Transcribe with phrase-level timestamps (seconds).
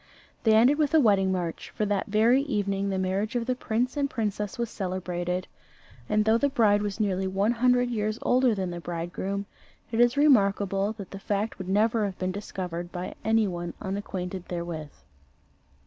[0.45, 3.95] They ended with a wedding march: for that very evening the marriage of the prince
[3.95, 5.47] and princess was celebrated,
[6.09, 9.45] and though the bride was nearly one hundred years older than the bridegroom,
[9.91, 14.47] it is remarkable that the fact would never have been discovered by any one unacquainted
[14.47, 14.89] therewith.